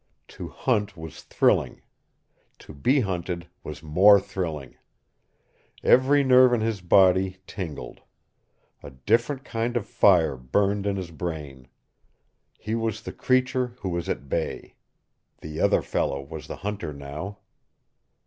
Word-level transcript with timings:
To 0.29 0.47
hunt 0.47 0.97
was 0.97 1.21
thrilling. 1.21 1.83
To 2.57 2.73
be 2.73 3.01
hunted 3.01 3.45
was 3.63 3.83
more 3.83 4.19
thrilling. 4.19 4.77
Every 5.83 6.23
nerve 6.23 6.53
in 6.53 6.61
his 6.61 6.81
body 6.81 7.37
tingled. 7.45 8.01
A 8.81 8.89
different 8.89 9.43
kind 9.45 9.77
of 9.77 9.85
fire 9.85 10.35
burned 10.37 10.87
in 10.87 10.95
his 10.95 11.11
brain. 11.11 11.67
He 12.57 12.73
was 12.73 13.01
the 13.03 13.13
creature 13.13 13.75
who 13.81 13.89
was 13.89 14.09
at 14.09 14.27
bay. 14.27 14.73
The 15.41 15.61
other 15.61 15.83
fellow 15.83 16.19
was 16.19 16.47
the 16.47 16.55
hunter 16.65 16.93
now. 16.93 17.37